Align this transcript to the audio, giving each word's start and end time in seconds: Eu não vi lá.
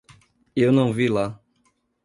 Eu 0.55 0.71
não 0.71 0.91
vi 0.91 1.07
lá. 1.07 1.39